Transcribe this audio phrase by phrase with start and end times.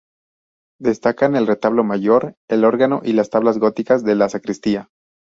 [0.79, 4.89] Destacan el retablo mayor, el órgano y las tablas góticas de la sacristía.